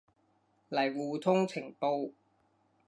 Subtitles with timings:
[0.71, 2.11] 嚟互通情報